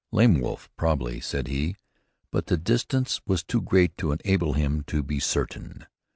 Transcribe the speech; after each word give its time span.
"Lame 0.11 0.39
Wolf, 0.39 0.67
probably," 0.77 1.19
said 1.19 1.47
he, 1.47 1.75
but 2.31 2.47
the 2.47 2.57
distance 2.57 3.21
was 3.27 3.43
too 3.43 3.61
great 3.61 3.95
to 3.97 4.11
enable 4.11 4.53
him 4.53 4.81
to 4.87 5.03
be 5.03 5.19
certain. 5.19 5.85